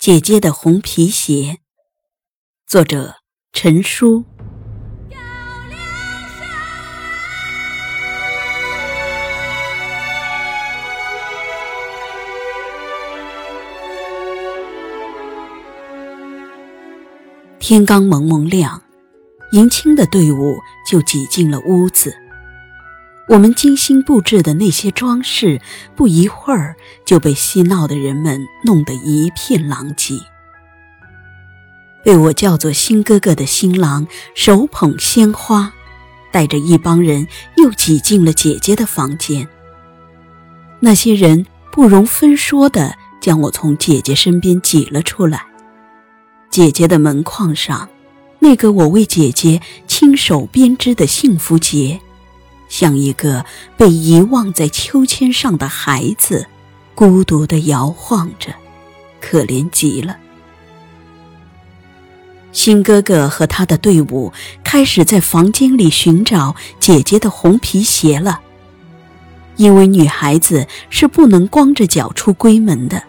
[0.00, 1.58] 姐姐的红皮鞋，
[2.66, 3.16] 作者
[3.52, 4.24] 陈叔。
[17.58, 18.82] 天刚蒙蒙亮，
[19.52, 20.56] 迎亲的队伍
[20.90, 22.16] 就挤进了屋子。
[23.30, 25.60] 我们精心布置的那些装饰，
[25.94, 26.74] 不一会儿
[27.04, 30.16] 就被嬉闹的人们弄得一片狼藉。
[32.02, 35.72] 被我叫做新哥哥的新郎手捧鲜花，
[36.32, 39.46] 带着一帮人又挤进了姐姐的房间。
[40.80, 45.46] 那些人不容分说地将我从姐姐身边挤了出来。
[46.50, 47.88] 姐姐的门框上，
[48.40, 52.00] 那个我为姐姐亲手编织的幸福结。
[52.70, 53.44] 像一个
[53.76, 56.46] 被遗忘在秋千上的孩子，
[56.94, 58.54] 孤独地摇晃着，
[59.20, 60.16] 可怜极了。
[62.52, 64.32] 新哥哥和他的队伍
[64.64, 68.40] 开始在房间里寻找姐姐的红皮鞋了，
[69.56, 73.04] 因为女孩子是不能光着脚出闺门的。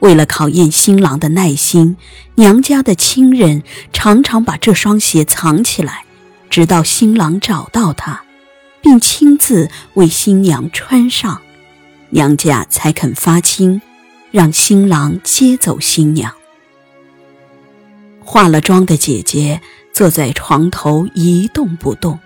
[0.00, 1.96] 为了考验新郎的耐心，
[2.34, 6.04] 娘家的亲人常常把这双鞋藏起来，
[6.50, 8.23] 直到新郎找到它。
[8.84, 11.40] 并亲自为新娘穿上，
[12.10, 13.80] 娘家才肯发亲，
[14.30, 16.34] 让新郎接走新娘。
[18.22, 19.62] 化了妆的姐姐
[19.94, 22.18] 坐在床头一动不动，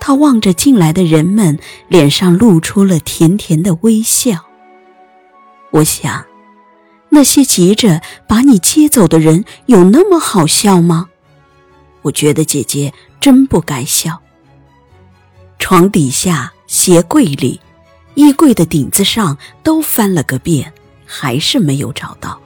[0.00, 4.46] 她望着进来的人们，脸上露出了甜甜的微笑。
[5.70, 6.24] 我想，
[7.10, 11.10] 那些急着把你接走的人有那么好笑吗？
[12.02, 14.21] 我觉得姐姐真不该笑。
[15.62, 17.60] 床底下、鞋柜里、
[18.14, 20.72] 衣柜的顶子上都翻了个遍，
[21.06, 22.40] 还是没有找到。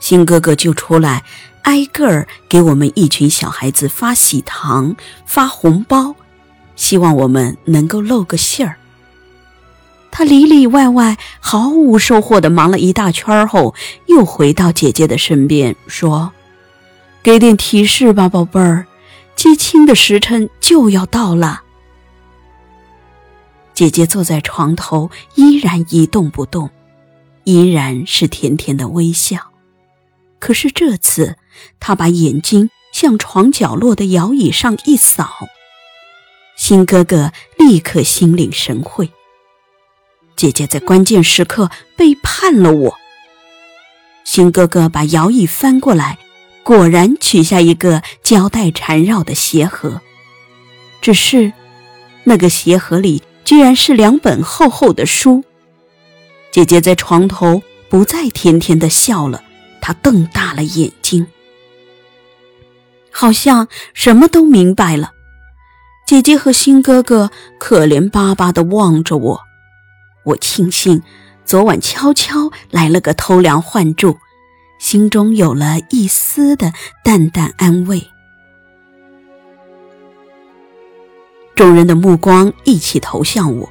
[0.00, 1.22] 新哥哥就出来，
[1.62, 6.16] 挨个儿给我们一群小孩子发喜糖、发红包，
[6.74, 8.74] 希望我们能够露个馅儿。
[10.10, 13.76] 他里里外外毫无收获的忙了一大圈后，
[14.06, 16.32] 又回到姐姐的身边说
[17.22, 18.86] ：“给点提示吧，宝贝儿，
[19.36, 21.60] 接亲的时辰就要到了。”
[23.74, 26.70] 姐姐坐在床头，依然一动不动，
[27.42, 29.50] 依然是甜甜的微笑。
[30.38, 31.36] 可是这次，
[31.80, 35.48] 她把眼睛向床角落的摇椅上一扫，
[36.56, 39.10] 新哥哥立刻心领神会。
[40.36, 42.94] 姐姐在关键时刻背叛了我。
[44.24, 46.18] 新哥哥把摇椅翻过来，
[46.62, 50.00] 果然取下一个胶带缠绕的鞋盒，
[51.00, 51.52] 只是
[52.22, 53.20] 那个鞋盒里。
[53.44, 55.44] 居然是两本厚厚的书。
[56.50, 59.42] 姐姐在床头不再甜甜的笑了，
[59.80, 61.26] 她瞪大了眼睛，
[63.10, 65.12] 好像什么都明白了。
[66.06, 69.40] 姐姐和新哥哥可怜巴巴的望着我，
[70.24, 71.02] 我庆幸
[71.44, 74.18] 昨晚悄悄来了个偷梁换柱，
[74.78, 76.72] 心中有了一丝的
[77.02, 78.13] 淡淡安慰。
[81.54, 83.70] 众人的目光一起投向我，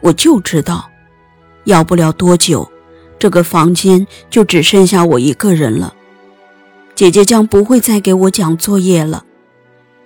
[0.00, 0.90] 我就知道，
[1.64, 2.70] 要不了多久，
[3.18, 5.94] 这个房间就只剩下我一个人了。
[6.94, 9.24] 姐姐将不会再给我讲作业了，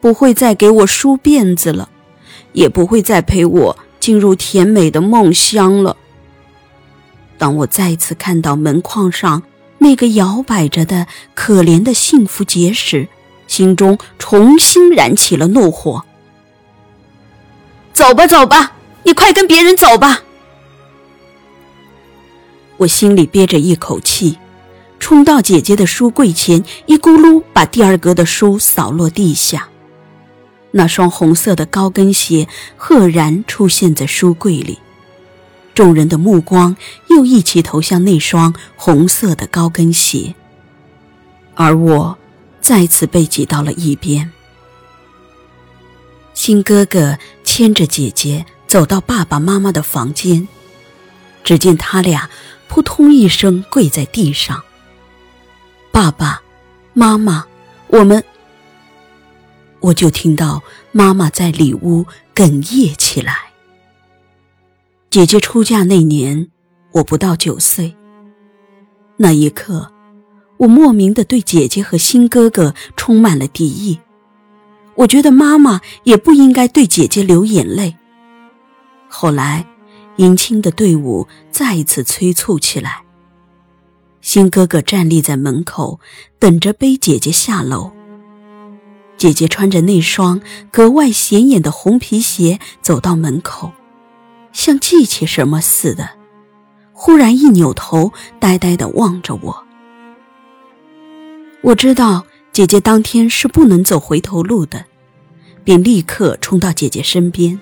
[0.01, 1.89] 不会再给我梳辫子了，
[2.53, 5.97] 也不会再陪我进入甜美的梦乡了。
[7.39, 9.43] 当我再次看到门框上
[9.79, 13.09] 那个摇摆着的可怜的幸福结时，
[13.47, 16.05] 心中重新燃起了怒火。
[17.97, 18.73] 走吧，走吧，
[19.05, 20.21] 你快跟别人走吧！
[22.77, 24.37] 我心里憋着一口气，
[25.01, 29.71] 冲到姐姐的书柜前，一咕噜把第二格的书扫落地下。
[30.73, 32.47] 那双红色的高跟鞋
[32.77, 34.79] 赫然出现在书柜里，
[35.73, 36.77] 众人的目光
[37.09, 40.35] 又一起投向那双红色的高跟鞋，
[41.55, 42.19] 而我
[42.61, 44.31] 再次被挤到了一边。
[46.35, 47.17] 新哥哥
[47.57, 50.47] 牵着姐姐走到爸爸妈妈的房间，
[51.43, 52.29] 只见他俩
[52.69, 54.63] 扑通一声跪在地上。
[55.91, 56.43] 爸爸
[56.93, 57.47] 妈妈，
[57.87, 58.23] 我们……
[59.81, 60.63] 我就听到
[60.93, 62.05] 妈妈在里屋
[62.35, 63.35] 哽咽起来。
[65.09, 66.51] 姐姐出嫁那年，
[66.93, 67.97] 我不到九岁。
[69.17, 69.91] 那一刻，
[70.59, 73.99] 我莫名的对姐姐和新哥哥充满了敌意。
[74.97, 77.97] 我觉得妈妈也不应该对姐姐流眼泪。
[79.09, 79.65] 后来，
[80.17, 83.03] 迎亲的队伍再一次催促起来，
[84.21, 86.01] 新哥哥站立在门口，
[86.39, 87.93] 等着背姐姐下楼。
[89.17, 90.41] 姐姐穿着那双
[90.71, 93.73] 格外显眼的红皮鞋走到门口，
[94.53, 96.11] 像记起什么似的，
[96.93, 99.65] 忽然一扭头，呆呆地望着我。
[101.63, 102.27] 我知道
[102.57, 104.87] 姐姐当天是不能走回头路的，
[105.63, 107.61] 便立刻冲到姐姐身边。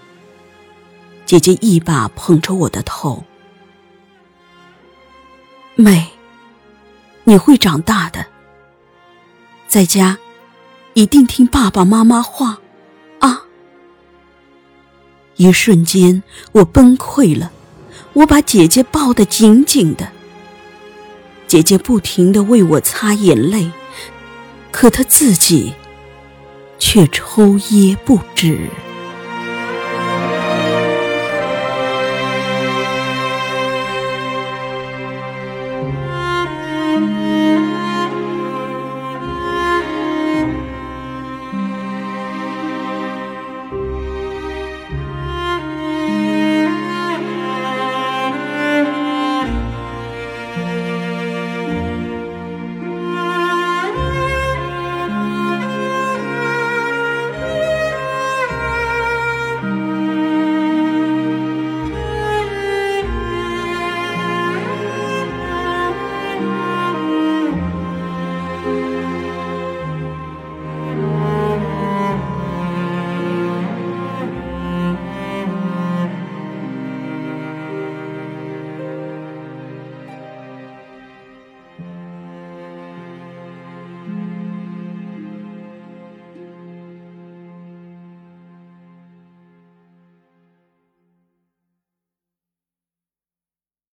[1.27, 3.25] 姐姐一把捧着我的头，
[5.75, 6.07] 妹，
[7.25, 8.25] 你会长大的，
[9.67, 10.17] 在家。
[10.93, 12.61] 一定听爸爸妈妈话，
[13.19, 13.43] 啊！
[15.35, 17.51] 一瞬间，我崩溃了，
[18.13, 20.13] 我把姐姐抱得紧紧的。
[21.49, 23.69] 姐姐不停的为我擦眼泪，
[24.75, 25.73] 可他自己
[26.81, 28.69] 却抽噎不止。